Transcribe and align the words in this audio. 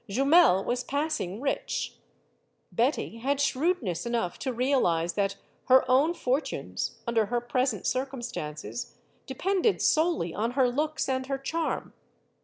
Jumel 0.09 0.65
was 0.65 0.83
passing 0.83 1.39
rich; 1.41 1.99
Betty 2.71 3.19
had 3.19 3.39
shrewdness 3.39 4.03
enough 4.03 4.39
to 4.39 4.51
realize 4.51 5.13
that 5.13 5.35
her 5.67 5.85
own 5.87 6.15
fortunes, 6.15 6.97
under 7.05 7.27
her 7.27 7.39
present 7.39 7.85
circumstances, 7.85 8.95
depended 9.27 9.79
solely 9.79 10.33
on 10.33 10.53
her 10.57 10.67
looks 10.67 11.07
and 11.07 11.27
her 11.27 11.37
charm. 11.37 11.93